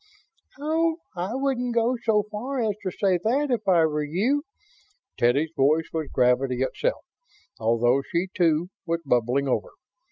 [0.59, 4.45] "Oh, I wouldn't go so far as to say that, if I were you."
[5.15, 7.05] Teddy's voice was gravity itself,
[7.59, 9.69] although she, too, was bubbling over.